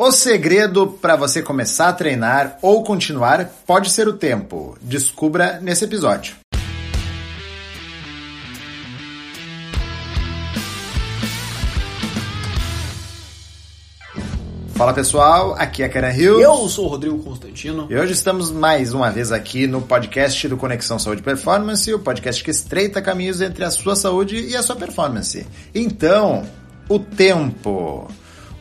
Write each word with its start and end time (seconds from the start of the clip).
O 0.00 0.12
segredo 0.12 0.86
para 0.86 1.16
você 1.16 1.42
começar 1.42 1.88
a 1.88 1.92
treinar 1.92 2.56
ou 2.62 2.84
continuar 2.84 3.50
pode 3.66 3.90
ser 3.90 4.06
o 4.06 4.12
tempo. 4.12 4.78
Descubra 4.80 5.58
nesse 5.60 5.86
episódio. 5.86 6.36
Fala 14.76 14.94
pessoal, 14.94 15.56
aqui 15.58 15.82
é 15.82 15.88
Karen 15.88 16.12
Hill. 16.12 16.40
Eu 16.40 16.68
sou 16.68 16.84
o 16.84 16.88
Rodrigo 16.90 17.18
Constantino. 17.24 17.88
E 17.90 17.96
hoje 17.96 18.12
estamos 18.12 18.52
mais 18.52 18.94
uma 18.94 19.10
vez 19.10 19.32
aqui 19.32 19.66
no 19.66 19.82
podcast 19.82 20.46
do 20.46 20.56
Conexão 20.56 21.00
Saúde 21.00 21.22
e 21.22 21.24
Performance, 21.24 21.92
o 21.92 21.98
podcast 21.98 22.44
que 22.44 22.52
estreita 22.52 23.02
caminhos 23.02 23.40
entre 23.40 23.64
a 23.64 23.70
sua 23.72 23.96
saúde 23.96 24.46
e 24.46 24.54
a 24.54 24.62
sua 24.62 24.76
performance. 24.76 25.44
Então, 25.74 26.48
o 26.88 27.00
tempo 27.00 28.08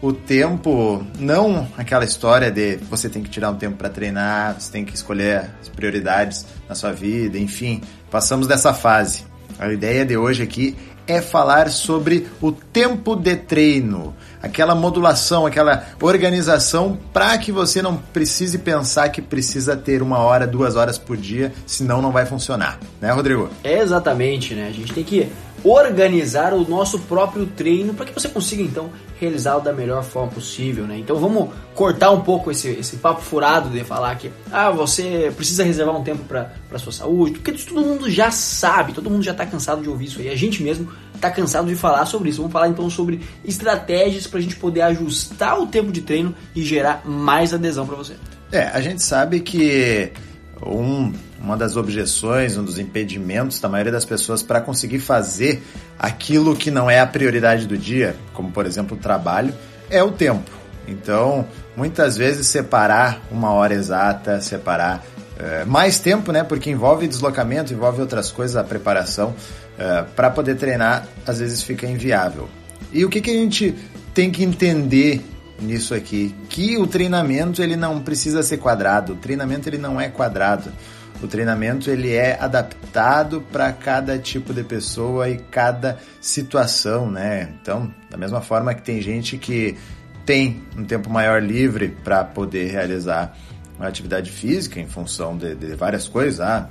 o 0.01 0.13
tempo, 0.13 1.03
não 1.19 1.67
aquela 1.77 2.05
história 2.05 2.51
de 2.51 2.77
você 2.89 3.09
tem 3.09 3.23
que 3.23 3.29
tirar 3.29 3.49
um 3.51 3.55
tempo 3.55 3.77
para 3.77 3.89
treinar, 3.89 4.59
você 4.59 4.71
tem 4.71 4.85
que 4.85 4.93
escolher 4.93 5.49
as 5.59 5.69
prioridades 5.69 6.45
na 6.69 6.75
sua 6.75 6.91
vida, 6.91 7.37
enfim, 7.37 7.81
passamos 8.11 8.47
dessa 8.47 8.73
fase. 8.73 9.25
A 9.57 9.71
ideia 9.71 10.05
de 10.05 10.15
hoje 10.15 10.43
aqui 10.43 10.75
é 11.07 11.21
falar 11.21 11.69
sobre 11.69 12.27
o 12.41 12.51
tempo 12.51 13.15
de 13.15 13.35
treino, 13.35 14.15
aquela 14.41 14.75
modulação, 14.75 15.45
aquela 15.45 15.85
organização 16.01 16.97
para 17.13 17.37
que 17.37 17.51
você 17.51 17.81
não 17.81 17.97
precise 17.97 18.57
pensar 18.57 19.09
que 19.09 19.21
precisa 19.21 19.75
ter 19.75 20.01
uma 20.01 20.19
hora, 20.19 20.45
duas 20.45 20.75
horas 20.75 20.97
por 20.97 21.17
dia, 21.17 21.53
senão 21.65 22.01
não 22.01 22.11
vai 22.11 22.25
funcionar, 22.25 22.79
né, 22.99 23.11
Rodrigo? 23.11 23.49
É 23.63 23.79
exatamente, 23.79 24.53
né? 24.53 24.67
A 24.67 24.73
gente 24.73 24.93
tem 24.93 25.03
que 25.03 25.31
organizar 25.63 26.53
o 26.53 26.67
nosso 26.67 26.99
próprio 26.99 27.45
treino 27.45 27.93
para 27.93 28.05
que 28.05 28.13
você 28.13 28.29
consiga 28.29 28.61
então 28.61 28.89
realizá-lo 29.19 29.61
da 29.61 29.73
melhor 29.73 30.03
forma 30.03 30.31
possível, 30.31 30.85
né? 30.85 30.97
Então 30.99 31.17
vamos 31.17 31.49
cortar 31.73 32.11
um 32.11 32.21
pouco 32.21 32.51
esse, 32.51 32.69
esse 32.69 32.97
papo 32.97 33.21
furado 33.21 33.69
de 33.69 33.83
falar 33.83 34.15
que 34.15 34.31
ah, 34.51 34.69
você 34.69 35.31
precisa 35.35 35.63
reservar 35.63 35.95
um 35.95 36.03
tempo 36.03 36.23
para 36.23 36.79
sua 36.79 36.91
saúde, 36.91 37.39
porque 37.39 37.51
todo 37.51 37.81
mundo 37.81 38.09
já 38.09 38.29
sabe, 38.29 38.93
todo 38.93 39.09
mundo 39.09 39.23
já 39.23 39.31
está 39.31 39.45
cansado 39.45 39.81
de 39.81 39.89
ouvir 39.89 40.05
isso 40.05 40.19
aí, 40.19 40.29
a 40.29 40.35
gente 40.35 40.61
mesmo 40.61 40.91
está 41.15 41.29
cansado 41.29 41.67
de 41.67 41.75
falar 41.75 42.05
sobre 42.05 42.29
isso. 42.29 42.37
Vamos 42.37 42.53
falar 42.53 42.69
então 42.69 42.89
sobre 42.89 43.21
estratégias 43.43 44.27
para 44.27 44.39
a 44.39 44.41
gente 44.41 44.55
poder 44.55 44.81
ajustar 44.81 45.59
o 45.59 45.67
tempo 45.67 45.91
de 45.91 46.01
treino 46.01 46.33
e 46.55 46.63
gerar 46.63 47.01
mais 47.05 47.53
adesão 47.53 47.85
para 47.85 47.95
você. 47.95 48.13
É, 48.51 48.67
a 48.67 48.79
gente 48.79 49.03
sabe 49.03 49.41
que 49.41 50.11
um, 50.65 51.11
uma 51.39 51.57
das 51.57 51.75
objeções, 51.75 52.57
um 52.57 52.63
dos 52.63 52.79
impedimentos 52.79 53.59
da 53.59 53.67
maioria 53.67 53.91
das 53.91 54.05
pessoas 54.05 54.41
para 54.41 54.61
conseguir 54.61 54.99
fazer 54.99 55.61
aquilo 55.99 56.55
que 56.55 56.71
não 56.71 56.89
é 56.89 56.99
a 56.99 57.07
prioridade 57.07 57.67
do 57.67 57.77
dia, 57.77 58.15
como 58.33 58.51
por 58.51 58.65
exemplo 58.65 58.97
o 58.97 58.99
trabalho, 58.99 59.53
é 59.89 60.01
o 60.01 60.11
tempo. 60.11 60.49
Então, 60.87 61.45
muitas 61.75 62.15
vezes 62.15 62.47
separar 62.47 63.21
uma 63.29 63.51
hora 63.51 63.73
exata, 63.73 64.39
separar 64.39 65.03
é, 65.39 65.65
mais 65.65 65.99
tempo, 65.99 66.31
né? 66.31 66.43
Porque 66.43 66.69
envolve 66.69 67.07
deslocamento, 67.07 67.73
envolve 67.73 68.01
outras 68.01 68.31
coisas, 68.31 68.55
a 68.55 68.63
preparação 68.63 69.35
é, 69.77 70.03
para 70.15 70.29
poder 70.29 70.55
treinar, 70.55 71.07
às 71.25 71.39
vezes 71.39 71.61
fica 71.61 71.85
inviável. 71.85 72.49
E 72.91 73.05
o 73.05 73.09
que, 73.09 73.21
que 73.21 73.29
a 73.29 73.33
gente 73.33 73.75
tem 74.13 74.31
que 74.31 74.43
entender 74.43 75.23
nisso 75.59 75.93
aqui, 75.93 76.35
que 76.49 76.77
o 76.77 76.87
treinamento 76.87 77.61
ele 77.61 77.75
não 77.75 77.99
precisa 78.01 78.43
ser 78.43 78.57
quadrado, 78.57 79.13
o 79.13 79.15
treinamento 79.15 79.67
ele 79.67 79.77
não 79.77 79.99
é 79.99 80.09
quadrado. 80.09 80.71
O 81.21 81.27
treinamento 81.27 81.89
ele 81.89 82.13
é 82.13 82.37
adaptado 82.39 83.43
para 83.51 83.73
cada 83.73 84.19
tipo 84.19 84.53
de 84.53 84.63
pessoa 84.63 85.27
e 85.27 85.37
cada 85.37 85.97
situação, 86.21 87.09
né? 87.09 87.49
Então, 87.59 87.91
da 88.07 88.17
mesma 88.17 88.39
forma 88.39 88.73
que 88.75 88.83
tem 88.83 89.01
gente 89.01 89.35
que 89.35 89.75
tem 90.27 90.61
um 90.77 90.83
tempo 90.83 91.09
maior 91.09 91.41
livre 91.41 91.87
para 92.03 92.23
poder 92.23 92.69
realizar 92.69 93.35
uma 93.77 93.87
atividade 93.87 94.31
física 94.31 94.79
em 94.79 94.87
função 94.87 95.37
de, 95.37 95.55
de 95.55 95.75
várias 95.75 96.07
coisas, 96.07 96.39
ah, 96.39 96.69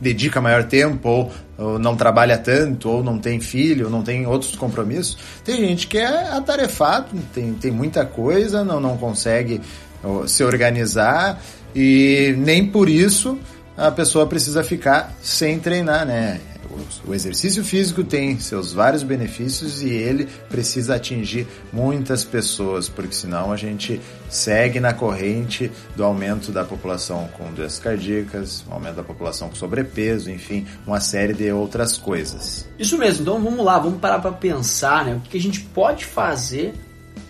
dedica 0.00 0.40
maior 0.40 0.64
tempo, 0.64 1.08
ou, 1.08 1.32
ou, 1.56 1.78
não 1.78 1.96
trabalha 1.96 2.38
tanto, 2.38 2.88
ou 2.88 3.02
não 3.02 3.18
tem 3.18 3.40
filho, 3.40 3.86
ou 3.86 3.90
não 3.90 4.02
tem 4.02 4.26
outros 4.26 4.54
compromissos. 4.54 5.18
Tem 5.44 5.56
gente 5.56 5.86
que 5.86 5.98
é 5.98 6.28
atarefado, 6.28 7.08
tem, 7.34 7.54
tem 7.54 7.70
muita 7.70 8.04
coisa, 8.04 8.64
não, 8.64 8.80
não 8.80 8.96
consegue 8.96 9.60
se 10.26 10.44
organizar 10.44 11.40
e 11.74 12.34
nem 12.38 12.66
por 12.66 12.88
isso 12.88 13.38
a 13.76 13.90
pessoa 13.90 14.26
precisa 14.26 14.62
ficar 14.62 15.12
sem 15.22 15.58
treinar, 15.58 16.06
né? 16.06 16.40
O 17.06 17.14
exercício 17.14 17.64
físico 17.64 18.04
tem 18.04 18.38
seus 18.38 18.72
vários 18.72 19.02
benefícios 19.02 19.82
e 19.82 19.88
ele 19.88 20.26
precisa 20.48 20.96
atingir 20.96 21.46
muitas 21.72 22.24
pessoas, 22.24 22.88
porque 22.88 23.14
senão 23.14 23.52
a 23.52 23.56
gente 23.56 24.00
segue 24.28 24.80
na 24.80 24.92
corrente 24.92 25.70
do 25.94 26.04
aumento 26.04 26.52
da 26.52 26.64
população 26.64 27.28
com 27.36 27.52
doenças 27.52 27.78
cardíacas, 27.78 28.64
aumento 28.70 28.96
da 28.96 29.02
população 29.02 29.48
com 29.48 29.54
sobrepeso, 29.54 30.30
enfim, 30.30 30.66
uma 30.86 31.00
série 31.00 31.32
de 31.32 31.50
outras 31.52 31.96
coisas. 31.96 32.68
Isso 32.78 32.98
mesmo, 32.98 33.22
então 33.22 33.40
vamos 33.40 33.64
lá, 33.64 33.78
vamos 33.78 34.00
parar 34.00 34.18
para 34.18 34.32
pensar, 34.32 35.04
né? 35.04 35.14
O 35.14 35.20
que 35.20 35.36
a 35.36 35.40
gente 35.40 35.60
pode 35.60 36.04
fazer 36.04 36.74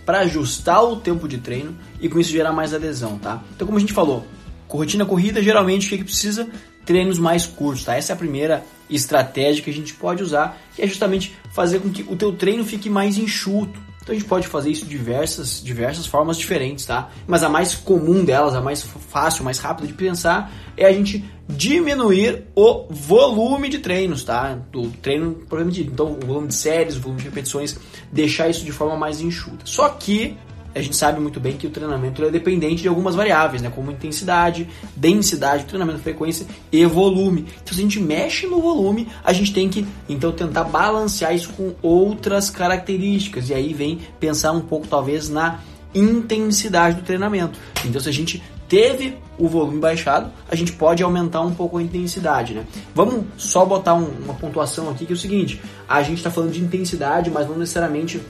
para 0.05 0.19
ajustar 0.19 0.83
o 0.83 0.95
tempo 0.95 1.27
de 1.27 1.37
treino 1.37 1.75
e 1.99 2.07
com 2.07 2.17
isso 2.19 2.31
gerar 2.31 2.53
mais 2.53 2.73
adesão, 2.73 3.17
tá? 3.17 3.43
Então, 3.53 3.67
como 3.67 3.77
a 3.77 3.81
gente 3.81 3.91
falou, 3.91 4.25
rotina 4.69 5.05
corrida, 5.05 5.41
geralmente 5.41 5.85
o 5.85 5.89
que, 5.89 5.95
é 5.95 5.97
que 5.97 6.03
precisa? 6.05 6.47
Treinos 6.85 7.19
mais 7.19 7.45
curtos, 7.45 7.83
tá? 7.83 7.95
Essa 7.95 8.13
é 8.13 8.15
a 8.15 8.17
primeira 8.17 8.63
estratégia 8.89 9.63
que 9.63 9.69
a 9.69 9.73
gente 9.73 9.93
pode 9.93 10.23
usar, 10.23 10.57
que 10.75 10.81
é 10.81 10.87
justamente 10.87 11.35
fazer 11.51 11.79
com 11.79 11.89
que 11.89 12.03
o 12.03 12.15
teu 12.15 12.33
treino 12.33 12.63
fique 12.63 12.89
mais 12.89 13.17
enxuto. 13.17 13.87
Então 14.01 14.15
a 14.15 14.17
gente 14.17 14.27
pode 14.27 14.47
fazer 14.47 14.71
isso 14.71 14.85
de 14.85 14.91
diversas, 14.91 15.61
diversas 15.61 16.05
formas 16.05 16.37
diferentes, 16.37 16.85
tá? 16.85 17.09
Mas 17.27 17.43
a 17.43 17.49
mais 17.49 17.75
comum 17.75 18.23
delas, 18.23 18.55
a 18.55 18.61
mais 18.61 18.81
fácil, 18.81 19.43
mais 19.43 19.59
rápida 19.59 19.85
de 19.85 19.93
pensar, 19.93 20.49
é 20.77 20.85
a 20.85 20.93
gente 20.93 21.25
diminuir 21.49 22.45
o 22.55 22.85
volume 22.89 23.67
de 23.67 23.79
treinos, 23.79 24.23
tá? 24.23 24.57
Do 24.71 24.89
treino, 25.01 25.33
provavelmente, 25.33 25.81
então 25.81 26.17
o 26.23 26.25
volume 26.25 26.47
de 26.47 26.55
séries, 26.55 26.95
o 26.95 27.01
volume 27.01 27.19
de 27.19 27.25
repetições, 27.25 27.77
deixar 28.09 28.47
isso 28.47 28.63
de 28.63 28.71
forma 28.71 28.95
mais 28.95 29.19
enxuta. 29.19 29.65
Só 29.65 29.89
que 29.89 30.37
a 30.77 30.81
gente 30.81 30.95
sabe 30.95 31.19
muito 31.19 31.39
bem 31.39 31.57
que 31.57 31.67
o 31.67 31.69
treinamento 31.69 32.23
é 32.23 32.29
dependente 32.29 32.81
de 32.81 32.87
algumas 32.87 33.15
variáveis, 33.15 33.61
né? 33.61 33.71
como 33.73 33.91
intensidade, 33.91 34.67
densidade, 34.95 35.65
treinamento, 35.65 35.99
frequência 35.99 36.45
e 36.71 36.85
volume. 36.85 37.45
Então, 37.63 37.73
se 37.73 37.79
a 37.79 37.83
gente 37.83 37.99
mexe 37.99 38.47
no 38.47 38.61
volume, 38.61 39.07
a 39.23 39.33
gente 39.33 39.53
tem 39.53 39.69
que 39.69 39.85
então 40.07 40.31
tentar 40.31 40.63
balancear 40.65 41.33
isso 41.33 41.49
com 41.49 41.73
outras 41.81 42.49
características. 42.49 43.49
E 43.49 43.53
aí 43.53 43.73
vem 43.73 43.99
pensar 44.19 44.51
um 44.51 44.61
pouco, 44.61 44.87
talvez, 44.87 45.29
na 45.29 45.59
intensidade 45.93 46.97
do 46.97 47.01
treinamento. 47.01 47.57
Então, 47.85 47.99
se 47.99 48.09
a 48.09 48.13
gente 48.13 48.43
teve 48.67 49.17
o 49.37 49.47
volume 49.47 49.79
baixado, 49.79 50.31
a 50.49 50.55
gente 50.55 50.73
pode 50.73 51.01
aumentar 51.01 51.41
um 51.41 51.53
pouco 51.53 51.77
a 51.77 51.81
intensidade, 51.81 52.53
né? 52.53 52.65
Vamos 52.93 53.25
só 53.37 53.65
botar 53.65 53.93
um, 53.93 54.09
uma 54.23 54.33
pontuação 54.33 54.89
aqui 54.89 55.05
que 55.05 55.13
é 55.13 55.15
o 55.15 55.17
seguinte: 55.17 55.61
a 55.87 56.01
gente 56.03 56.17
está 56.17 56.29
falando 56.29 56.51
de 56.51 56.61
intensidade, 56.61 57.31
mas 57.31 57.47
não 57.47 57.57
necessariamente 57.57 58.21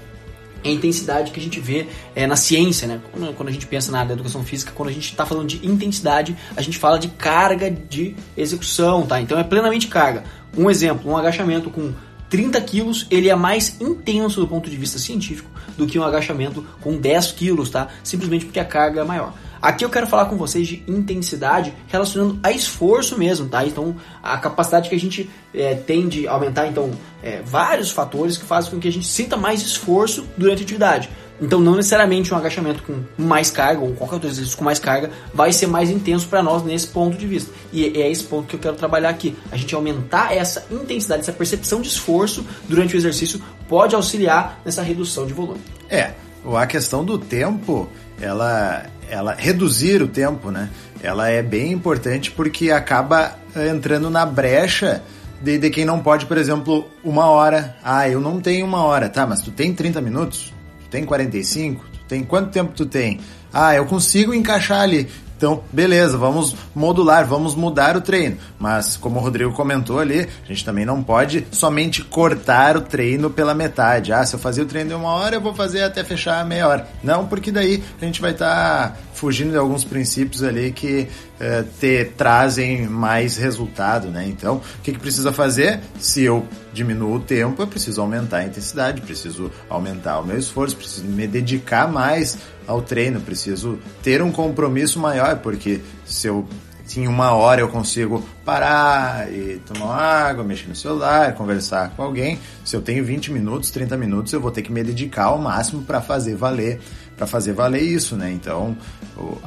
é 0.63 0.69
a 0.69 0.71
intensidade 0.71 1.31
que 1.31 1.39
a 1.39 1.43
gente 1.43 1.59
vê 1.59 1.87
é, 2.15 2.25
na 2.27 2.35
ciência, 2.35 2.87
né? 2.87 2.99
Quando, 3.11 3.33
quando, 3.33 3.49
a 3.49 3.51
gente 3.51 3.65
pensa 3.67 3.91
na 3.91 4.03
educação 4.03 4.43
física, 4.43 4.71
quando 4.73 4.89
a 4.89 4.91
gente 4.91 5.11
está 5.11 5.25
falando 5.25 5.47
de 5.47 5.65
intensidade, 5.65 6.35
a 6.55 6.61
gente 6.61 6.77
fala 6.77 6.97
de 6.97 7.09
carga 7.09 7.69
de 7.69 8.15
execução, 8.35 9.05
tá? 9.05 9.19
Então 9.21 9.37
é 9.37 9.43
plenamente 9.43 9.87
carga. 9.87 10.23
Um 10.57 10.69
exemplo, 10.69 11.11
um 11.11 11.17
agachamento 11.17 11.69
com 11.69 11.93
30 12.29 12.59
quilos, 12.61 13.07
ele 13.09 13.29
é 13.29 13.35
mais 13.35 13.79
intenso 13.79 14.39
do 14.39 14.47
ponto 14.47 14.69
de 14.69 14.75
vista 14.75 14.99
científico 14.99 15.49
do 15.77 15.85
que 15.85 15.97
um 15.97 16.03
agachamento 16.03 16.65
com 16.81 16.97
10 16.97 17.31
quilos, 17.33 17.69
tá? 17.69 17.87
Simplesmente 18.03 18.45
porque 18.45 18.59
a 18.59 18.65
carga 18.65 19.01
é 19.01 19.03
maior. 19.03 19.33
Aqui 19.67 19.83
eu 19.83 19.89
quero 19.89 20.07
falar 20.07 20.27
com 20.27 20.37
vocês 20.37 20.65
de 20.65 20.81
intensidade 20.87 21.73
relacionando 21.87 22.39
a 22.41 22.53
esforço 22.53 23.17
mesmo, 23.17 23.49
tá? 23.49 23.65
Então, 23.65 23.97
a 24.23 24.37
capacidade 24.37 24.87
que 24.87 24.95
a 24.95 24.97
gente 24.97 25.29
é, 25.53 25.75
tem 25.75 26.07
de 26.07 26.25
aumentar, 26.25 26.67
então, 26.67 26.91
é, 27.21 27.41
vários 27.43 27.91
fatores 27.91 28.37
que 28.37 28.45
fazem 28.45 28.71
com 28.71 28.79
que 28.79 28.87
a 28.87 28.91
gente 28.91 29.05
sinta 29.05 29.35
mais 29.35 29.61
esforço 29.61 30.25
durante 30.37 30.61
a 30.61 30.63
atividade. 30.63 31.09
Então, 31.41 31.59
não 31.59 31.75
necessariamente 31.75 32.33
um 32.33 32.37
agachamento 32.37 32.81
com 32.81 33.03
mais 33.21 33.51
carga 33.51 33.81
ou 33.81 33.91
qualquer 33.91 34.13
outro 34.13 34.29
exercício 34.29 34.57
com 34.57 34.63
mais 34.63 34.79
carga 34.79 35.11
vai 35.33 35.51
ser 35.51 35.67
mais 35.67 35.89
intenso 35.89 36.29
para 36.29 36.41
nós 36.41 36.63
nesse 36.63 36.87
ponto 36.87 37.17
de 37.17 37.27
vista. 37.27 37.51
E 37.73 37.87
é 37.87 38.09
esse 38.09 38.23
ponto 38.23 38.47
que 38.47 38.55
eu 38.55 38.59
quero 38.61 38.77
trabalhar 38.77 39.09
aqui. 39.09 39.35
A 39.51 39.57
gente 39.57 39.75
aumentar 39.75 40.33
essa 40.33 40.65
intensidade, 40.71 41.23
essa 41.23 41.33
percepção 41.33 41.81
de 41.81 41.89
esforço 41.89 42.47
durante 42.69 42.95
o 42.95 42.97
exercício 42.97 43.41
pode 43.67 43.93
auxiliar 43.93 44.61
nessa 44.63 44.81
redução 44.81 45.27
de 45.27 45.33
volume. 45.33 45.59
É, 45.89 46.13
a 46.55 46.65
questão 46.65 47.03
do 47.03 47.17
tempo, 47.17 47.89
ela 48.21 48.85
ela 49.09 49.33
reduzir 49.33 50.01
o 50.01 50.07
tempo, 50.07 50.51
né? 50.51 50.69
Ela 51.01 51.29
é 51.29 51.41
bem 51.41 51.71
importante 51.71 52.31
porque 52.31 52.71
acaba 52.71 53.35
eh, 53.55 53.69
entrando 53.69 54.09
na 54.09 54.25
brecha 54.25 55.01
de, 55.41 55.57
de, 55.57 55.69
quem 55.69 55.85
não 55.85 55.99
pode, 55.99 56.25
por 56.25 56.37
exemplo, 56.37 56.89
uma 57.03 57.27
hora. 57.27 57.75
Ah, 57.83 58.09
eu 58.09 58.19
não 58.19 58.41
tenho 58.41 58.65
uma 58.65 58.83
hora, 58.83 59.07
tá? 59.07 59.25
Mas 59.25 59.41
tu 59.41 59.51
tem 59.51 59.73
30 59.73 60.01
minutos? 60.01 60.53
Tu 60.83 60.89
tem 60.89 61.05
45? 61.05 61.85
Tu 61.85 61.99
tem 62.07 62.23
quanto 62.23 62.51
tempo 62.51 62.73
tu 62.73 62.85
tem? 62.85 63.19
Ah, 63.53 63.75
eu 63.75 63.85
consigo 63.85 64.33
encaixar 64.33 64.81
ali. 64.81 65.07
Então, 65.37 65.61
beleza, 65.71 66.17
vamos 66.17 66.55
modular, 66.73 67.25
vamos 67.25 67.53
mudar 67.53 67.95
o 67.95 68.01
treino. 68.01 68.37
Mas, 68.57 68.97
como 68.97 69.19
o 69.19 69.21
Rodrigo 69.21 69.53
comentou 69.53 69.99
ali, 69.99 70.27
a 70.43 70.47
gente 70.47 70.65
também 70.65 70.83
não 70.83 71.03
pode 71.03 71.45
somente 71.51 72.03
cortar 72.03 72.75
o 72.75 72.81
treino 72.81 73.29
pela 73.29 73.53
metade. 73.53 74.11
Ah, 74.11 74.25
se 74.25 74.35
eu 74.35 74.39
fazer 74.39 74.63
o 74.63 74.65
treino 74.65 74.89
de 74.89 74.95
uma 74.95 75.11
hora, 75.11 75.35
eu 75.35 75.41
vou 75.41 75.53
fazer 75.53 75.83
até 75.83 76.03
fechar 76.03 76.43
meia 76.43 76.67
hora. 76.67 76.87
Não, 77.03 77.27
porque 77.27 77.51
daí 77.51 77.83
a 78.01 78.05
gente 78.05 78.19
vai 78.19 78.31
estar 78.31 78.89
tá 78.89 78.95
fugindo 79.17 79.51
de 79.51 79.57
alguns 79.57 79.83
princípios 79.83 80.43
ali 80.43 80.71
que 80.71 81.07
eh, 81.39 81.63
te 81.79 82.05
trazem 82.15 82.87
mais 82.87 83.35
resultado, 83.35 84.09
né? 84.09 84.27
Então, 84.27 84.57
o 84.57 84.81
que, 84.83 84.93
que 84.93 84.99
precisa 84.99 85.33
fazer? 85.33 85.79
Se 85.99 86.23
eu 86.23 86.45
diminuo 86.71 87.15
o 87.15 87.19
tempo, 87.19 87.63
eu 87.63 87.67
preciso 87.67 87.99
aumentar 87.99 88.37
a 88.37 88.43
intensidade, 88.45 89.01
preciso 89.01 89.51
aumentar 89.67 90.19
o 90.19 90.25
meu 90.25 90.37
esforço, 90.37 90.75
preciso 90.75 91.03
me 91.05 91.25
dedicar 91.25 91.91
mais 91.91 92.37
ao 92.67 92.79
treino, 92.81 93.19
preciso 93.19 93.79
ter 94.03 94.21
um 94.21 94.31
compromisso 94.31 94.99
maior, 94.99 95.37
porque 95.37 95.81
se 96.05 96.27
eu 96.27 96.47
em 96.95 97.07
uma 97.07 97.33
hora 97.33 97.59
eu 97.59 97.67
consigo 97.67 98.23
parar 98.45 99.31
e 99.31 99.59
tomar 99.65 99.95
água, 99.95 100.43
mexer 100.43 100.69
no 100.69 100.75
celular, 100.75 101.33
conversar 101.33 101.89
com 101.95 102.03
alguém. 102.03 102.39
Se 102.63 102.75
eu 102.75 102.81
tenho 102.81 103.03
20 103.03 103.31
minutos, 103.31 103.71
30 103.71 103.97
minutos, 103.97 104.31
eu 104.31 104.39
vou 104.39 104.51
ter 104.51 104.61
que 104.61 104.71
me 104.71 104.83
dedicar 104.83 105.25
ao 105.25 105.37
máximo 105.37 105.83
para 105.83 105.99
fazer 105.99 106.35
valer, 106.35 106.79
para 107.17 107.27
fazer 107.27 107.53
valer 107.53 107.81
isso, 107.81 108.15
né? 108.15 108.31
Então, 108.31 108.77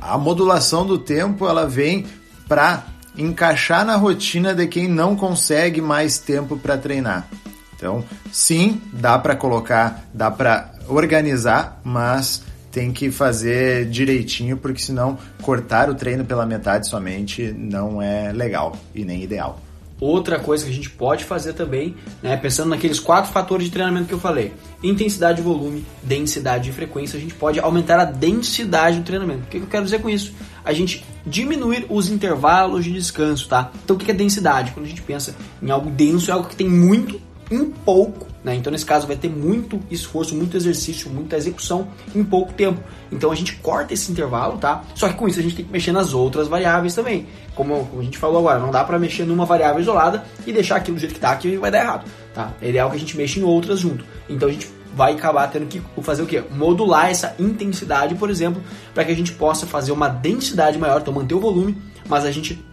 a 0.00 0.18
modulação 0.18 0.84
do 0.84 0.98
tempo, 0.98 1.48
ela 1.48 1.66
vem 1.66 2.04
para 2.48 2.84
encaixar 3.16 3.84
na 3.86 3.96
rotina 3.96 4.54
de 4.54 4.66
quem 4.66 4.88
não 4.88 5.14
consegue 5.14 5.80
mais 5.80 6.18
tempo 6.18 6.56
para 6.56 6.76
treinar. 6.76 7.28
Então, 7.76 8.04
sim, 8.30 8.82
dá 8.92 9.18
para 9.18 9.34
colocar, 9.36 10.04
dá 10.12 10.30
para 10.30 10.72
organizar, 10.88 11.80
mas 11.82 12.42
tem 12.70 12.92
que 12.92 13.10
fazer 13.10 13.88
direitinho, 13.88 14.56
porque 14.56 14.80
senão 14.80 15.18
cortar 15.42 15.88
o 15.88 15.94
treino 15.94 16.24
pela 16.24 16.44
metade 16.44 16.88
somente 16.88 17.52
não 17.56 18.02
é 18.02 18.32
legal 18.32 18.76
e 18.94 19.04
nem 19.04 19.22
ideal. 19.22 19.60
Outra 20.00 20.38
coisa 20.38 20.64
que 20.64 20.70
a 20.70 20.74
gente 20.74 20.88
pode 20.88 21.24
fazer 21.24 21.52
também, 21.52 21.94
né, 22.22 22.36
pensando 22.36 22.70
naqueles 22.70 22.98
quatro 22.98 23.30
fatores 23.30 23.66
de 23.66 23.70
treinamento 23.70 24.06
que 24.06 24.14
eu 24.14 24.18
falei: 24.18 24.54
intensidade, 24.82 25.42
volume, 25.42 25.84
densidade 26.02 26.70
e 26.70 26.72
frequência, 26.72 27.18
a 27.18 27.20
gente 27.20 27.34
pode 27.34 27.60
aumentar 27.60 28.00
a 28.00 28.04
densidade 28.04 28.98
do 28.98 29.04
treinamento. 29.04 29.42
O 29.42 29.46
que 29.46 29.58
eu 29.58 29.66
quero 29.66 29.84
dizer 29.84 30.00
com 30.00 30.08
isso? 30.08 30.32
A 30.64 30.72
gente 30.72 31.04
diminuir 31.26 31.86
os 31.90 32.08
intervalos 32.08 32.84
de 32.84 32.92
descanso, 32.92 33.48
tá? 33.48 33.70
Então 33.84 33.96
o 33.96 33.98
que 33.98 34.10
é 34.10 34.14
densidade? 34.14 34.72
Quando 34.72 34.86
a 34.86 34.88
gente 34.88 35.02
pensa 35.02 35.34
em 35.62 35.70
algo 35.70 35.90
denso, 35.90 36.30
é 36.30 36.34
algo 36.34 36.48
que 36.48 36.56
tem 36.56 36.68
muito 36.68 37.20
em 37.50 37.66
pouco 37.66 38.29
né? 38.42 38.54
Então, 38.54 38.70
nesse 38.70 38.86
caso, 38.86 39.06
vai 39.06 39.16
ter 39.16 39.28
muito 39.28 39.80
esforço, 39.90 40.34
muito 40.34 40.56
exercício, 40.56 41.10
muita 41.10 41.36
execução 41.36 41.88
em 42.14 42.24
pouco 42.24 42.52
tempo. 42.52 42.80
Então, 43.12 43.30
a 43.30 43.34
gente 43.34 43.56
corta 43.56 43.92
esse 43.92 44.10
intervalo, 44.10 44.58
tá? 44.58 44.82
Só 44.94 45.08
que 45.08 45.14
com 45.14 45.28
isso, 45.28 45.38
a 45.38 45.42
gente 45.42 45.56
tem 45.56 45.64
que 45.64 45.72
mexer 45.72 45.92
nas 45.92 46.14
outras 46.14 46.48
variáveis 46.48 46.94
também. 46.94 47.26
Como, 47.54 47.86
como 47.86 48.00
a 48.00 48.04
gente 48.04 48.18
falou 48.18 48.38
agora, 48.38 48.58
não 48.58 48.70
dá 48.70 48.82
para 48.84 48.98
mexer 48.98 49.24
numa 49.24 49.44
variável 49.44 49.80
isolada 49.80 50.24
e 50.46 50.52
deixar 50.52 50.76
aquilo 50.76 50.96
do 50.96 51.00
jeito 51.00 51.14
que 51.14 51.20
tá, 51.20 51.34
que 51.36 51.56
vai 51.56 51.70
dar 51.70 51.80
errado, 51.80 52.10
tá? 52.34 52.52
É 52.62 52.68
ideal 52.68 52.90
que 52.90 52.96
a 52.96 53.00
gente 53.00 53.16
mexa 53.16 53.38
em 53.38 53.42
outras 53.42 53.80
junto. 53.80 54.04
Então, 54.28 54.48
a 54.48 54.52
gente 54.52 54.68
vai 54.94 55.12
acabar 55.12 55.46
tendo 55.48 55.66
que 55.66 55.80
fazer 56.02 56.22
o 56.22 56.26
quê? 56.26 56.42
Modular 56.50 57.10
essa 57.10 57.34
intensidade, 57.38 58.14
por 58.14 58.30
exemplo, 58.30 58.62
para 58.94 59.04
que 59.04 59.12
a 59.12 59.16
gente 59.16 59.32
possa 59.32 59.66
fazer 59.66 59.92
uma 59.92 60.08
densidade 60.08 60.78
maior, 60.78 61.00
então 61.00 61.12
manter 61.12 61.34
o 61.34 61.40
volume, 61.40 61.76
mas 62.08 62.24
a 62.24 62.30
gente 62.30 62.64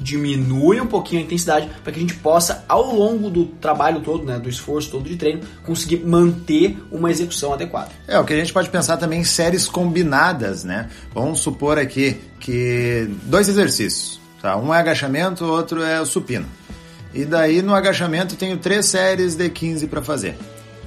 diminui 0.00 0.80
um 0.80 0.86
pouquinho 0.86 1.20
a 1.20 1.24
intensidade 1.24 1.70
para 1.82 1.92
que 1.92 1.98
a 1.98 2.00
gente 2.00 2.14
possa, 2.14 2.64
ao 2.66 2.92
longo 2.92 3.28
do 3.28 3.44
trabalho 3.44 4.00
todo, 4.00 4.24
né, 4.24 4.38
do 4.38 4.48
esforço 4.48 4.90
todo 4.90 5.08
de 5.08 5.16
treino, 5.16 5.42
conseguir 5.64 5.98
manter 6.04 6.78
uma 6.90 7.10
execução 7.10 7.52
adequada. 7.52 7.90
É, 8.08 8.18
o 8.18 8.24
que 8.24 8.32
a 8.32 8.36
gente 8.36 8.52
pode 8.52 8.70
pensar 8.70 8.96
também 8.96 9.20
em 9.20 9.24
séries 9.24 9.68
combinadas, 9.68 10.64
né? 10.64 10.88
Vamos 11.14 11.40
supor 11.40 11.78
aqui 11.78 12.16
que 12.40 13.08
dois 13.24 13.48
exercícios, 13.48 14.20
tá? 14.40 14.56
Um 14.56 14.74
é 14.74 14.78
agachamento, 14.78 15.44
o 15.44 15.50
outro 15.50 15.82
é 15.82 16.00
o 16.00 16.06
supino. 16.06 16.46
E 17.12 17.24
daí 17.24 17.60
no 17.60 17.74
agachamento 17.74 18.36
tenho 18.36 18.56
três 18.56 18.86
séries 18.86 19.34
de 19.34 19.48
15 19.50 19.86
para 19.88 20.00
fazer, 20.00 20.36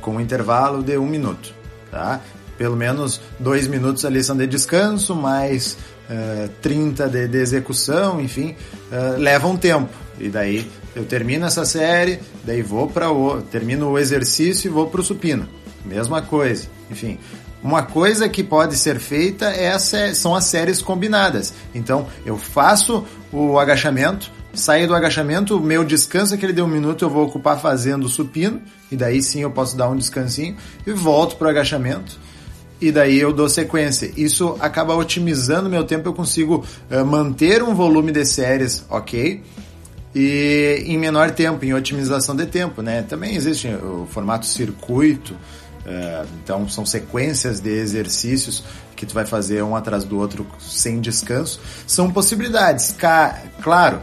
com 0.02 0.16
um 0.16 0.22
intervalo 0.22 0.82
de 0.82 0.98
um 0.98 1.06
minuto, 1.06 1.54
tá? 1.92 2.20
Pelo 2.58 2.76
menos 2.76 3.20
dois 3.40 3.68
minutos 3.68 4.06
ali 4.06 4.24
são 4.24 4.38
de 4.38 4.48
descanso, 4.48 5.16
mais 5.16 5.78
30 6.62 7.04
eh, 7.04 7.08
de, 7.08 7.28
de, 7.28 7.38
execução, 7.38 8.20
enfim, 8.20 8.56
uh, 8.92 9.18
leva 9.18 9.48
um 9.48 9.58
tempo. 9.58 9.90
E 10.20 10.30
daí 10.30 10.70
eu 10.96 11.06
termino 11.06 11.46
essa 11.46 11.66
série, 11.66 12.20
daí 12.44 12.62
vou 12.62 12.88
para 12.88 13.12
o 13.12 13.42
termino 13.42 13.90
o 13.90 13.98
exercício 13.98 14.68
e 14.68 14.72
vou 14.72 14.88
para 14.88 15.02
o 15.02 15.04
supino. 15.04 15.48
Mesma 15.86 16.22
coisa. 16.22 16.68
Enfim, 16.90 17.18
uma 17.64 17.84
coisa 17.84 18.30
que 18.30 18.44
pode 18.44 18.76
ser 18.76 19.00
feita 19.00 19.46
é 19.48 19.78
são 20.14 20.36
as 20.36 20.46
séries 20.46 20.82
combinadas. 20.82 21.54
Então, 21.74 22.08
eu 22.26 22.38
faço 22.38 23.06
o 23.32 23.58
agachamento, 23.58 24.32
saio 24.54 24.88
do 24.88 24.94
agachamento, 24.94 25.58
o 25.58 25.62
meu 25.62 25.84
descanso, 25.84 26.34
aquele 26.34 26.54
de 26.54 26.62
um 26.62 26.68
minuto, 26.68 27.04
eu 27.04 27.10
vou 27.10 27.26
ocupar 27.26 27.60
fazendo 27.60 28.06
o 28.06 28.10
supino, 28.10 28.62
e 28.92 28.96
daí 28.96 29.22
sim 29.24 29.42
eu 29.42 29.50
posso 29.50 29.76
dar 29.76 29.90
um 29.90 29.96
descansinho, 29.96 30.56
e 30.86 30.92
volto 30.92 31.38
para 31.38 31.48
o 31.48 31.50
agachamento 31.50 32.20
e 32.84 32.92
daí 32.92 33.18
eu 33.18 33.32
dou 33.32 33.48
sequência. 33.48 34.12
Isso 34.18 34.58
acaba 34.60 34.94
otimizando 34.94 35.70
meu 35.70 35.86
tempo, 35.86 36.10
eu 36.10 36.14
consigo 36.14 36.66
uh, 36.92 37.06
manter 37.06 37.64
um 37.64 37.74
volume 37.74 38.12
de 38.12 38.26
séries, 38.26 38.86
ok? 38.90 39.42
E 40.14 40.84
em 40.86 40.98
menor 40.98 41.32
tempo, 41.32 41.64
em 41.64 41.74
otimização 41.74 42.36
de 42.36 42.46
tempo, 42.46 42.82
né? 42.82 43.02
Também 43.02 43.36
existe 43.36 43.70
o 43.70 44.06
formato 44.12 44.46
circuito, 44.46 45.34
uh, 45.34 46.28
então 46.44 46.68
são 46.68 46.86
sequências 46.86 47.62
de 47.62 47.70
exercícios 47.70 48.66
que 48.98 49.06
tu 49.06 49.14
vai 49.14 49.26
fazer 49.26 49.64
um 49.64 49.78
atrás 49.78 50.04
do 50.04 50.20
outro 50.20 50.46
sem 50.60 51.00
descanso. 51.00 51.62
São 51.88 52.12
possibilidades. 52.12 52.94
Claro, 53.62 54.02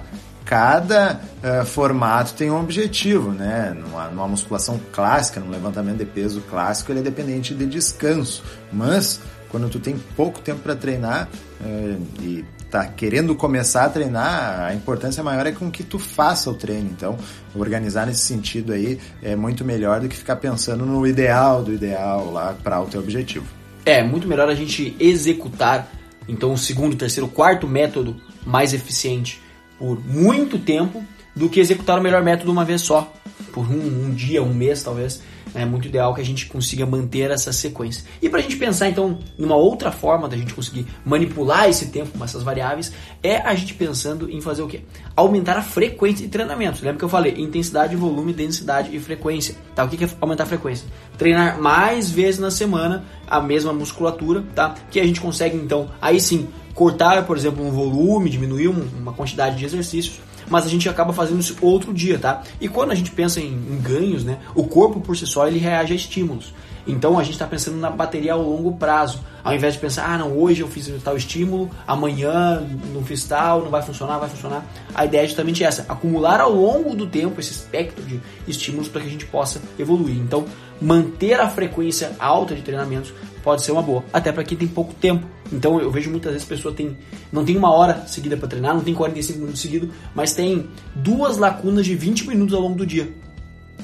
cada 0.51 1.21
uh, 1.45 1.65
formato 1.65 2.35
tem 2.35 2.51
um 2.51 2.59
objetivo, 2.59 3.31
né? 3.31 3.73
Numa, 3.73 4.09
numa, 4.09 4.27
musculação 4.27 4.81
clássica, 4.91 5.39
num 5.39 5.49
levantamento 5.49 5.99
de 5.99 6.05
peso 6.05 6.41
clássico, 6.41 6.91
ele 6.91 6.99
é 6.99 7.03
dependente 7.05 7.55
de 7.55 7.65
descanso. 7.67 8.43
Mas 8.73 9.21
quando 9.49 9.69
tu 9.69 9.79
tem 9.79 9.97
pouco 10.17 10.41
tempo 10.41 10.59
para 10.59 10.75
treinar 10.75 11.29
uh, 11.61 12.03
e 12.21 12.45
tá 12.69 12.85
querendo 12.85 13.33
começar 13.37 13.85
a 13.85 13.91
treinar, 13.91 14.63
a 14.63 14.75
importância 14.75 15.23
maior 15.23 15.47
é 15.47 15.53
com 15.53 15.71
que 15.71 15.85
tu 15.85 16.01
faça 16.01 16.51
o 16.51 16.55
treino. 16.55 16.91
Então, 16.91 17.17
organizar 17.55 18.09
nesse 18.09 18.23
sentido 18.23 18.73
aí 18.73 18.99
é 19.23 19.37
muito 19.37 19.65
melhor 19.65 20.01
do 20.01 20.09
que 20.09 20.17
ficar 20.17 20.35
pensando 20.35 20.85
no 20.85 21.07
ideal 21.07 21.63
do 21.63 21.73
ideal 21.73 22.29
lá 22.33 22.57
para 22.61 22.81
o 22.81 22.87
teu 22.87 23.01
objetivo. 23.01 23.47
É 23.87 24.03
muito 24.03 24.27
melhor 24.27 24.49
a 24.49 24.55
gente 24.57 24.97
executar 24.99 25.89
então 26.29 26.53
o 26.53 26.59
segundo, 26.59 26.97
terceiro, 26.97 27.29
quarto 27.29 27.69
método 27.69 28.17
mais 28.45 28.75
eficiente 28.75 29.41
por 29.81 29.99
muito 30.07 30.59
tempo 30.59 31.03
do 31.35 31.49
que 31.49 31.59
executar 31.59 31.99
o 31.99 32.03
melhor 32.03 32.23
método 32.23 32.53
uma 32.53 32.67
vez 32.67 32.83
só, 32.83 33.11
por 33.51 33.67
um, 33.67 34.07
um 34.07 34.11
dia, 34.11 34.43
um 34.43 34.53
mês 34.53 34.83
talvez. 34.83 35.23
É 35.53 35.65
muito 35.65 35.89
ideal 35.89 36.15
que 36.15 36.21
a 36.21 36.25
gente 36.25 36.47
consiga 36.47 36.87
manter 36.87 37.29
essa 37.31 37.53
sequência. 37.53 38.05
E 38.23 38.29
para 38.29 38.39
a 38.39 38.43
gente 38.43 38.55
pensar 38.55 38.89
então 38.89 39.19
numa 39.37 39.57
outra 39.57 39.91
forma 39.91 40.29
da 40.29 40.37
gente 40.37 40.55
conseguir 40.55 40.87
manipular 41.05 41.69
esse 41.69 41.87
tempo 41.87 42.17
com 42.17 42.23
essas 42.23 42.45
variáveis, 42.45 42.93
é 43.21 43.39
a 43.39 43.53
gente 43.57 43.75
pensando 43.75 44.31
em 44.31 44.41
fazer 44.41 44.63
o 44.63 44.69
quê? 44.69 44.83
Aumentar 45.17 45.57
a 45.57 45.63
frequência 45.63 46.25
de 46.25 46.31
treinamentos. 46.31 46.81
Lembra 46.81 46.99
que 46.99 47.05
eu 47.05 47.09
falei 47.09 47.35
intensidade, 47.37 47.97
volume, 47.97 48.33
densidade 48.33 48.95
e 48.95 49.01
frequência. 49.01 49.57
Tá? 49.75 49.85
O 49.85 49.89
que 49.89 50.05
é 50.05 50.09
aumentar 50.21 50.45
a 50.45 50.47
frequência? 50.47 50.87
Treinar 51.19 51.61
mais 51.61 52.11
vezes 52.11 52.39
na 52.39 52.53
semana 52.53 53.05
a 53.27 53.41
mesma 53.41 53.73
musculatura, 53.73 54.45
tá? 54.55 54.77
Que 54.89 55.01
a 55.01 55.05
gente 55.05 55.21
consegue 55.21 55.57
então 55.57 55.91
aí 56.01 56.21
sim 56.21 56.47
cortar, 56.81 57.27
por 57.27 57.37
exemplo, 57.37 57.63
um 57.63 57.71
volume, 57.71 58.31
diminuir 58.31 58.69
uma 58.69 59.13
quantidade 59.13 59.55
de 59.59 59.67
exercícios, 59.67 60.19
mas 60.49 60.65
a 60.65 60.69
gente 60.71 60.89
acaba 60.89 61.13
fazendo 61.13 61.39
isso 61.39 61.55
outro 61.61 61.93
dia, 61.93 62.19
tá? 62.19 62.43
E 62.59 62.69
quando 62.69 62.91
a 62.91 62.95
gente 62.95 63.11
pensa 63.11 63.39
em, 63.39 63.53
em 63.53 63.79
ganhos, 63.83 64.25
né, 64.25 64.39
o 64.55 64.65
corpo 64.65 64.99
por 64.99 65.15
si 65.15 65.27
só 65.27 65.47
ele 65.47 65.59
reage 65.59 65.93
a 65.93 65.97
estímulos. 65.97 66.55
Então 66.87 67.19
a 67.19 67.23
gente 67.23 67.35
está 67.35 67.47
pensando 67.47 67.77
na 67.77 67.91
bateria 67.91 68.33
ao 68.33 68.43
longo 68.43 68.73
prazo, 68.73 69.21
ao 69.45 69.55
invés 69.55 69.75
de 69.75 69.81
pensar, 69.81 70.11
ah, 70.11 70.17
não, 70.17 70.39
hoje 70.39 70.63
eu 70.63 70.69
fiz 70.69 70.91
tal 71.05 71.19
estímulo, 71.19 71.71
amanhã 71.87 72.67
não 72.95 73.05
fiz 73.05 73.25
tal, 73.25 73.61
não 73.61 73.71
vai 73.71 73.83
funcionar, 73.83 74.17
vai 74.17 74.31
funcionar. 74.31 74.65
A 74.95 75.05
ideia 75.05 75.25
é 75.25 75.27
justamente 75.27 75.63
essa: 75.63 75.85
acumular 75.87 76.41
ao 76.41 76.51
longo 76.51 76.97
do 76.97 77.07
tempo 77.07 77.39
esse 77.39 77.53
espectro 77.53 78.03
de 78.05 78.19
estímulos 78.49 78.89
para 78.89 79.03
que 79.03 79.07
a 79.07 79.11
gente 79.11 79.27
possa 79.27 79.61
evoluir. 79.79 80.17
Então, 80.17 80.47
manter 80.81 81.41
a 81.41 81.49
frequência 81.49 82.13
alta 82.19 82.55
de 82.55 82.63
treinamentos 82.63 83.13
pode 83.43 83.63
ser 83.63 83.73
uma 83.73 83.83
boa, 83.83 84.05
até 84.13 84.31
para 84.33 84.45
quem 84.45 84.57
tem 84.57 84.69
pouco 84.69 84.95
tempo. 84.95 85.27
Então 85.53 85.81
eu 85.81 85.91
vejo 85.91 86.11
muitas 86.11 86.33
vezes 86.33 86.47
a 86.47 86.49
pessoa 86.49 86.75
tem 86.75 86.97
não 87.33 87.45
tem 87.45 87.57
uma 87.57 87.73
hora 87.73 88.07
seguida 88.07 88.37
para 88.37 88.49
treinar, 88.49 88.75
não 88.75 88.83
tem 88.83 88.95
45 88.95 89.39
minutos 89.39 89.61
seguidos, 89.61 89.91
mas 90.15 90.33
tem 90.35 90.69
duas 90.95 91.37
lacunas 91.37 91.85
de 91.87 91.95
20 91.95 92.29
minutos 92.29 92.55
ao 92.55 92.61
longo 92.61 92.77
do 92.77 92.87
dia. 92.87 93.13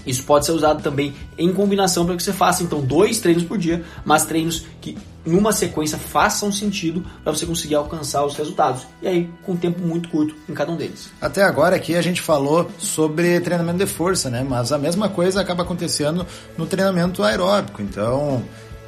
Isso 0.06 0.22
pode 0.22 0.46
ser 0.46 0.52
usado 0.52 0.82
também 0.82 1.14
em 1.36 1.52
combinação 1.52 2.06
para 2.06 2.16
que 2.16 2.22
você 2.22 2.32
faça 2.32 2.62
então 2.62 2.80
dois 2.80 3.18
treinos 3.18 3.44
por 3.44 3.58
dia, 3.58 3.84
mas 4.04 4.24
treinos 4.24 4.64
que 4.80 4.96
numa 5.24 5.52
sequência 5.52 5.98
façam 5.98 6.52
sentido 6.52 7.04
para 7.24 7.34
você 7.34 7.44
conseguir 7.44 7.74
alcançar 7.74 8.24
os 8.24 8.36
resultados. 8.36 8.86
E 9.02 9.08
aí 9.08 9.30
com 9.42 9.52
um 9.52 9.56
tempo 9.56 9.80
muito 9.80 10.08
curto 10.08 10.34
em 10.48 10.54
cada 10.54 10.70
um 10.70 10.76
deles. 10.76 11.10
Até 11.20 11.42
agora 11.42 11.74
aqui 11.74 11.96
a 11.96 12.02
gente 12.02 12.22
falou 12.22 12.70
sobre 12.78 13.40
treinamento 13.40 13.78
de 13.78 13.86
força, 13.86 14.30
né? 14.30 14.46
Mas 14.48 14.70
a 14.70 14.78
mesma 14.78 15.08
coisa 15.08 15.40
acaba 15.40 15.64
acontecendo 15.64 16.24
no 16.56 16.66
treinamento 16.66 17.24
aeróbico. 17.24 17.82
Então, 17.82 18.42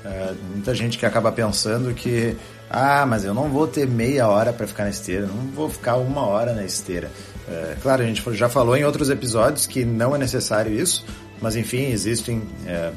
é, 0.05 0.33
muita 0.53 0.75
gente 0.75 0.97
que 0.97 1.05
acaba 1.05 1.33
pensando 1.33 1.93
que 1.93 2.37
Ah, 2.71 3.07
mas 3.07 3.25
eu 3.25 3.33
não 3.33 3.49
vou 3.49 3.67
ter 3.67 3.87
meia 3.87 4.29
hora 4.29 4.53
para 4.53 4.67
ficar 4.67 4.85
na 4.85 4.91
esteira, 4.91 5.27
não 5.27 5.51
vou 5.55 5.71
ficar 5.71 5.97
uma 5.97 6.27
hora 6.27 6.53
na 6.53 6.65
esteira. 6.65 7.11
É, 7.50 7.76
claro, 7.81 8.02
a 8.02 8.07
gente 8.07 8.23
já 8.35 8.49
falou 8.49 8.76
em 8.76 8.85
outros 8.85 9.09
episódios 9.09 9.67
que 9.67 9.85
não 9.85 10.14
é 10.14 10.19
necessário 10.19 10.73
isso, 10.73 11.05
mas 11.40 11.57
enfim, 11.57 11.90
existem, 11.90 12.43
é, 12.67 12.93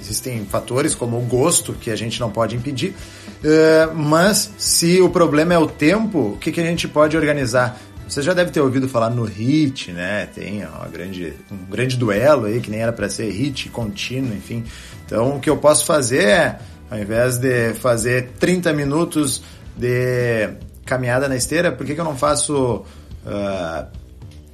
existem 0.00 0.44
fatores 0.44 0.94
como 0.94 1.18
o 1.18 1.22
gosto 1.22 1.72
que 1.72 1.90
a 1.90 1.96
gente 1.96 2.20
não 2.20 2.30
pode 2.30 2.54
impedir. 2.54 2.94
É, 3.42 3.88
mas 3.92 4.52
se 4.56 5.00
o 5.00 5.08
problema 5.08 5.54
é 5.54 5.58
o 5.58 5.66
tempo, 5.66 6.34
o 6.34 6.36
que, 6.38 6.52
que 6.52 6.60
a 6.60 6.64
gente 6.64 6.86
pode 6.86 7.16
organizar? 7.16 7.80
Você 8.08 8.22
já 8.22 8.32
deve 8.32 8.50
ter 8.50 8.60
ouvido 8.60 8.88
falar 8.88 9.10
no 9.10 9.24
hit, 9.24 9.92
né? 9.92 10.26
Tem 10.34 10.64
uma 10.64 10.88
grande, 10.88 11.34
um 11.52 11.70
grande 11.70 11.96
duelo 11.96 12.46
aí 12.46 12.60
que 12.60 12.70
nem 12.70 12.80
era 12.80 12.92
para 12.92 13.08
ser 13.08 13.30
hit 13.30 13.68
contínuo, 13.68 14.34
enfim. 14.34 14.64
Então 15.04 15.36
o 15.36 15.40
que 15.40 15.50
eu 15.50 15.58
posso 15.58 15.84
fazer 15.84 16.24
é, 16.24 16.58
ao 16.90 16.98
invés 16.98 17.36
de 17.36 17.74
fazer 17.74 18.30
30 18.38 18.72
minutos 18.72 19.42
de 19.76 20.48
caminhada 20.86 21.28
na 21.28 21.36
esteira, 21.36 21.70
por 21.70 21.84
que, 21.84 21.94
que 21.94 22.00
eu 22.00 22.04
não 22.04 22.16
faço 22.16 22.84
uh, 23.28 23.86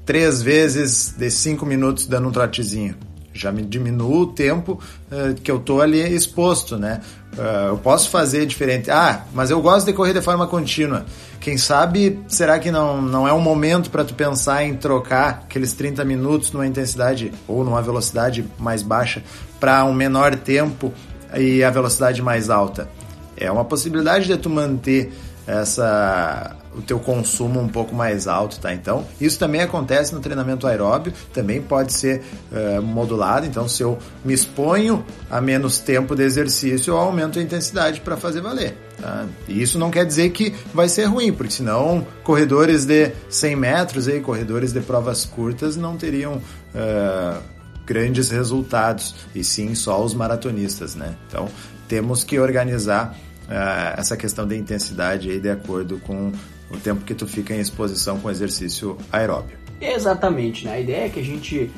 três 0.04 0.42
vezes 0.42 1.14
de 1.16 1.30
cinco 1.30 1.64
minutos 1.64 2.06
dando 2.06 2.28
um 2.28 2.32
trotezinho? 2.32 2.96
Já 3.32 3.50
me 3.50 3.62
diminuo 3.62 4.22
o 4.22 4.26
tempo 4.28 4.80
uh, 5.10 5.34
que 5.34 5.50
eu 5.50 5.58
tô 5.58 5.80
ali 5.80 6.00
exposto, 6.00 6.76
né? 6.76 7.00
Uh, 7.36 7.68
eu 7.70 7.78
posso 7.78 8.08
fazer 8.10 8.46
diferente. 8.46 8.90
Ah, 8.90 9.24
mas 9.32 9.50
eu 9.50 9.60
gosto 9.60 9.86
de 9.86 9.92
correr 9.92 10.12
de 10.12 10.20
forma 10.20 10.46
contínua. 10.46 11.04
Quem 11.40 11.58
sabe, 11.58 12.20
será 12.28 12.58
que 12.58 12.70
não, 12.70 13.02
não 13.02 13.26
é 13.26 13.32
um 13.32 13.40
momento 13.40 13.90
para 13.90 14.04
tu 14.04 14.14
pensar 14.14 14.64
em 14.64 14.74
trocar 14.76 15.42
aqueles 15.44 15.72
30 15.74 16.04
minutos 16.04 16.52
numa 16.52 16.66
intensidade 16.66 17.32
ou 17.48 17.64
numa 17.64 17.82
velocidade 17.82 18.44
mais 18.58 18.82
baixa 18.82 19.22
para 19.58 19.84
um 19.84 19.92
menor 19.92 20.36
tempo 20.36 20.92
e 21.36 21.62
a 21.64 21.70
velocidade 21.70 22.22
mais 22.22 22.48
alta? 22.48 22.88
É 23.36 23.50
uma 23.50 23.64
possibilidade 23.64 24.26
de 24.26 24.36
tu 24.36 24.48
manter 24.48 25.12
essa 25.46 26.56
o 26.76 26.82
teu 26.82 26.98
consumo 26.98 27.60
um 27.60 27.68
pouco 27.68 27.94
mais 27.94 28.26
alto, 28.26 28.58
tá? 28.58 28.74
Então, 28.74 29.06
isso 29.20 29.38
também 29.38 29.60
acontece 29.60 30.12
no 30.12 30.20
treinamento 30.20 30.66
aeróbio, 30.66 31.12
também 31.32 31.62
pode 31.62 31.92
ser 31.92 32.22
uh, 32.50 32.82
modulado. 32.82 33.46
Então, 33.46 33.68
se 33.68 33.82
eu 33.82 33.96
me 34.24 34.34
exponho 34.34 35.04
a 35.30 35.40
menos 35.40 35.78
tempo 35.78 36.16
de 36.16 36.22
exercício, 36.24 36.92
eu 36.92 36.98
aumento 36.98 37.38
a 37.38 37.42
intensidade 37.42 38.00
para 38.00 38.16
fazer 38.16 38.40
valer. 38.40 38.76
Tá? 39.00 39.24
E 39.46 39.62
isso 39.62 39.78
não 39.78 39.90
quer 39.90 40.04
dizer 40.04 40.30
que 40.30 40.54
vai 40.72 40.88
ser 40.88 41.04
ruim, 41.04 41.32
porque 41.32 41.52
senão 41.52 42.04
corredores 42.24 42.84
de 42.84 43.12
100 43.28 43.56
metros, 43.56 44.08
aí, 44.08 44.20
corredores 44.20 44.72
de 44.72 44.80
provas 44.80 45.24
curtas, 45.24 45.76
não 45.76 45.96
teriam 45.96 46.34
uh, 46.34 47.40
grandes 47.86 48.30
resultados, 48.30 49.14
e 49.34 49.44
sim 49.44 49.74
só 49.74 50.02
os 50.02 50.14
maratonistas, 50.14 50.94
né? 50.96 51.14
Então, 51.28 51.48
temos 51.86 52.24
que 52.24 52.38
organizar 52.38 53.14
uh, 53.48 53.98
essa 53.98 54.16
questão 54.16 54.46
de 54.46 54.56
intensidade 54.56 55.30
aí 55.30 55.40
de 55.40 55.50
acordo 55.50 55.98
com 56.00 56.32
o 56.70 56.76
tempo 56.76 57.04
que 57.04 57.14
tu 57.14 57.26
fica 57.26 57.54
em 57.54 57.60
exposição 57.60 58.18
com 58.18 58.30
exercício 58.30 58.96
aeróbio. 59.12 59.58
Exatamente, 59.80 60.64
né? 60.64 60.74
A 60.74 60.80
ideia 60.80 61.06
é 61.06 61.08
que 61.08 61.20
a 61.20 61.24
gente 61.24 61.70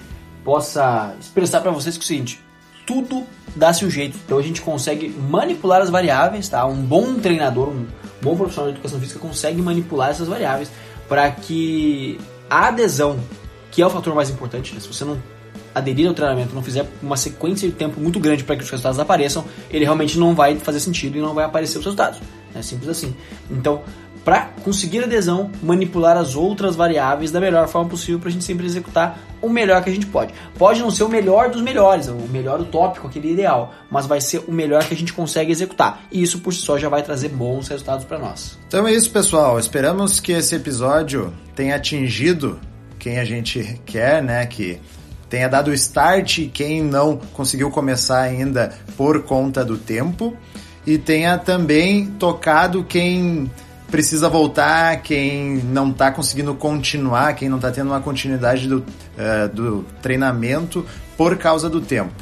possa 0.45 1.15
expressar 1.21 1.61
para 1.61 1.71
vocês 1.71 1.97
que 1.97 2.03
é 2.03 2.05
o 2.05 2.07
seguinte, 2.07 2.41
tudo 2.87 3.27
dá-se 3.55 3.85
um 3.85 3.91
jeito. 3.91 4.17
Então 4.25 4.39
a 4.39 4.43
gente 4.43 4.63
consegue 4.63 5.09
manipular 5.09 5.83
as 5.83 5.91
variáveis, 5.91 6.49
tá? 6.49 6.65
Um 6.67 6.83
bom 6.83 7.17
treinador, 7.17 7.69
um 7.69 7.87
bom 8.23 8.37
profissional 8.37 8.71
de 8.71 8.77
educação 8.77 9.01
física 9.01 9.19
consegue 9.19 9.61
manipular 9.61 10.11
essas 10.11 10.29
variáveis 10.29 10.71
para 11.09 11.31
que 11.31 12.19
a 12.49 12.69
adesão, 12.69 13.19
que 13.71 13.83
é 13.83 13.87
o 13.87 13.91
fator 13.91 14.15
mais 14.15 14.31
importante, 14.31 14.73
né? 14.75 14.81
se 14.81 14.89
você 14.89 15.05
não 15.05 15.21
aderir 15.77 16.09
ao 16.09 16.15
treinamento, 16.15 16.55
não 16.55 16.63
fizer 16.63 16.87
uma 17.03 17.19
sequência 17.19 17.69
de 17.69 17.75
tempo 17.75 18.01
muito 18.01 18.19
grande 18.19 18.43
para 18.43 18.57
que 18.57 18.63
os 18.63 18.71
resultados 18.71 18.99
apareçam, 18.99 19.45
ele 19.71 19.85
realmente 19.85 20.19
não 20.19 20.35
vai 20.35 20.57
fazer 20.57 20.81
sentido 20.81 21.19
e 21.19 21.21
não 21.21 21.35
vai 21.35 21.45
aparecer 21.45 21.77
os 21.77 21.85
resultados. 21.85 22.19
É 22.55 22.63
simples 22.63 22.89
assim. 22.89 23.15
Então, 23.51 23.83
para 24.25 24.49
conseguir 24.65 25.05
adesão, 25.05 25.51
manipular 25.63 26.17
as 26.17 26.35
outras 26.35 26.75
variáveis 26.75 27.31
da 27.31 27.39
melhor 27.39 27.69
forma 27.69 27.91
possível 27.91 28.19
para 28.19 28.31
a 28.31 28.33
gente 28.33 28.43
sempre 28.43 28.65
executar 28.65 29.21
o 29.43 29.51
melhor 29.51 29.85
que 29.85 29.91
a 29.91 29.93
gente 29.93 30.07
pode. 30.07 30.33
Pode 30.59 30.81
não 30.81 30.91
ser 30.91 31.05
o 31.05 31.11
melhor 31.11 31.51
dos 31.51 31.61
melhores, 31.61 32.09
o 32.09 32.15
melhor 32.15 32.59
utópico, 32.59 33.07
aquele 33.07 33.33
ideal, 33.33 33.75
mas 33.91 34.07
vai 34.07 34.23
ser 34.23 34.43
o 34.49 34.51
melhor 34.51 34.83
que 34.83 34.95
a 34.95 34.97
gente 34.97 35.13
consegue 35.13 35.53
executar. 35.53 36.07
E 36.11 36.23
isso 36.23 36.41
por 36.41 36.55
si 36.55 36.63
só 36.63 36.79
já 36.79 36.89
vai 36.89 37.03
trazer 37.03 37.29
bons 37.29 37.69
resultados 37.69 38.07
para 38.07 38.19
nós. 38.19 38.59
Então 38.67 38.89
é 38.89 38.95
isso, 38.95 39.11
pessoal. 39.11 39.59
Esperamos 39.59 40.19
que 40.21 40.33
esse 40.33 40.55
episódio 40.55 41.35
tenha 41.55 41.77
atingido 41.77 42.59
quem 42.99 43.19
a 43.19 43.25
gente 43.27 43.79
quer, 43.85 44.23
né? 44.23 44.45
Que 44.47 44.81
tenha 45.29 45.49
dado 45.49 45.73
start 45.75 46.49
quem 46.53 46.83
não 46.83 47.17
conseguiu 47.33 47.71
começar 47.71 48.21
ainda 48.21 48.73
por 48.97 49.23
conta 49.23 49.65
do 49.65 49.77
tempo 49.77 50.37
e 50.87 50.97
tenha 50.99 51.37
também 51.37 52.07
tocado 52.07 52.85
quem 52.85 53.51
precisa 53.91 54.29
voltar, 54.29 55.03
quem 55.03 55.57
não 55.57 55.91
está 55.91 56.11
conseguindo 56.11 56.55
continuar, 56.55 57.35
quem 57.35 57.49
não 57.49 57.57
está 57.57 57.71
tendo 57.71 57.89
uma 57.89 58.01
continuidade 58.01 58.69
do, 58.69 58.79
uh, 58.79 59.49
do 59.53 59.85
treinamento 60.03 60.85
por 61.17 61.37
causa 61.37 61.69
do 61.69 61.81
tempo. 61.81 62.15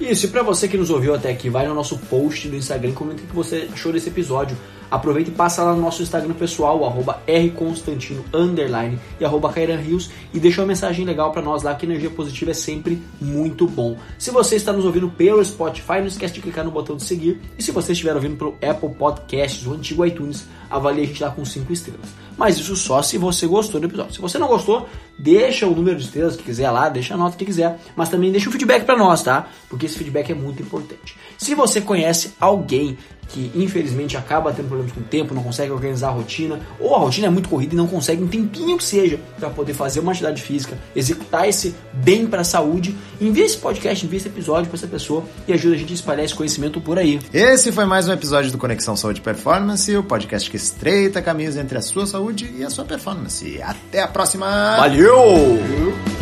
Isso, 0.00 0.26
e 0.26 0.28
para 0.28 0.42
você 0.42 0.66
que 0.66 0.76
nos 0.76 0.90
ouviu 0.90 1.14
até 1.14 1.30
aqui, 1.30 1.48
vai 1.48 1.66
no 1.66 1.74
nosso 1.74 1.96
post 1.98 2.48
do 2.48 2.56
Instagram 2.56 2.90
e 2.90 2.92
comenta 2.92 3.22
o 3.22 3.26
que 3.26 3.34
você 3.34 3.68
achou 3.72 3.92
desse 3.92 4.08
episódio. 4.08 4.56
Aproveita 4.90 5.30
e 5.30 5.34
passa 5.34 5.62
lá 5.62 5.74
no 5.74 5.80
nosso 5.80 6.02
Instagram 6.02 6.34
pessoal, 6.34 6.84
arroba 6.84 7.20
rconstantino, 7.26 8.24
underline, 8.32 8.98
e 9.18 9.24
arroba 9.24 9.50
Rios, 9.50 10.10
e 10.32 10.38
deixa 10.38 10.60
uma 10.60 10.68
mensagem 10.68 11.04
legal 11.04 11.32
para 11.32 11.42
nós 11.42 11.62
lá, 11.62 11.74
que 11.74 11.86
energia 11.86 12.10
positiva 12.10 12.50
é 12.50 12.54
sempre 12.54 13.02
muito 13.20 13.66
bom. 13.66 13.96
Se 14.18 14.30
você 14.30 14.56
está 14.56 14.72
nos 14.72 14.84
ouvindo 14.84 15.08
pelo 15.08 15.44
Spotify, 15.44 15.98
não 15.98 16.06
esquece 16.06 16.34
de 16.34 16.40
clicar 16.40 16.64
no 16.64 16.70
botão 16.70 16.96
de 16.96 17.02
seguir, 17.02 17.40
e 17.58 17.62
se 17.62 17.70
você 17.70 17.92
estiver 17.92 18.14
ouvindo 18.14 18.36
pelo 18.36 18.56
Apple 18.62 18.94
Podcasts, 18.94 19.66
o 19.66 19.72
antigo 19.72 20.04
iTunes, 20.04 20.46
avalie 20.70 21.04
a 21.04 21.06
gente 21.06 21.22
lá 21.22 21.30
com 21.30 21.44
5 21.44 21.72
estrelas. 21.72 22.08
Mas 22.36 22.58
isso 22.58 22.74
só 22.74 23.00
se 23.00 23.16
você 23.16 23.46
gostou 23.46 23.80
do 23.80 23.86
episódio. 23.86 24.14
Se 24.14 24.20
você 24.20 24.38
não 24.38 24.48
gostou, 24.48 24.88
deixa 25.16 25.66
o 25.66 25.74
número 25.74 25.96
de 25.96 26.04
estrelas 26.04 26.34
que 26.36 26.42
quiser 26.42 26.70
lá, 26.70 26.88
deixa 26.88 27.14
a 27.14 27.16
nota 27.16 27.36
que 27.36 27.44
quiser, 27.44 27.78
mas 27.94 28.08
também 28.08 28.32
deixa 28.32 28.48
um 28.48 28.52
feedback 28.52 28.84
para 28.84 28.96
nós, 28.96 29.22
tá? 29.22 29.48
Porque 29.68 29.86
esse 29.86 29.96
feedback 29.96 30.30
é 30.30 30.34
muito 30.34 30.60
importante. 30.60 31.16
Se 31.38 31.54
você 31.54 31.80
conhece 31.80 32.32
alguém 32.40 32.98
que 33.28 33.50
infelizmente 33.54 34.16
acaba 34.16 34.52
tendo 34.52 34.68
problemas 34.68 34.92
com 34.92 35.00
o 35.00 35.04
tempo, 35.04 35.34
não 35.34 35.42
consegue 35.42 35.72
organizar 35.72 36.08
a 36.08 36.12
rotina, 36.12 36.60
ou 36.78 36.94
a 36.94 36.98
rotina 36.98 37.26
é 37.26 37.30
muito 37.30 37.48
corrida 37.48 37.74
e 37.74 37.76
não 37.76 37.86
consegue 37.86 38.22
um 38.22 38.28
tempinho 38.28 38.76
que 38.76 38.84
seja 38.84 39.18
para 39.38 39.50
poder 39.50 39.74
fazer 39.74 40.00
uma 40.00 40.12
atividade 40.12 40.42
física, 40.42 40.78
executar 40.94 41.48
esse 41.48 41.74
bem 41.92 42.26
para 42.26 42.42
a 42.42 42.44
saúde, 42.44 42.96
envie 43.20 43.42
esse 43.42 43.56
podcast, 43.56 44.04
envie 44.04 44.16
esse 44.16 44.28
episódio 44.28 44.68
para 44.68 44.78
essa 44.78 44.86
pessoa 44.86 45.24
e 45.46 45.52
ajuda 45.52 45.74
a 45.74 45.78
gente 45.78 45.92
a 45.92 45.94
espalhar 45.94 46.24
esse 46.24 46.34
conhecimento 46.34 46.80
por 46.80 46.98
aí. 46.98 47.20
Esse 47.32 47.72
foi 47.72 47.84
mais 47.84 48.08
um 48.08 48.12
episódio 48.12 48.50
do 48.50 48.58
Conexão 48.58 48.96
Saúde 48.96 49.20
Performance, 49.20 49.94
o 49.96 50.02
podcast 50.02 50.50
que 50.50 50.56
estreita 50.56 51.20
caminhos 51.22 51.56
entre 51.56 51.78
a 51.78 51.82
sua 51.82 52.06
saúde 52.06 52.52
e 52.56 52.64
a 52.64 52.70
sua 52.70 52.84
performance. 52.84 53.60
Até 53.62 54.02
a 54.02 54.08
próxima! 54.08 54.76
Valeu! 54.76 56.13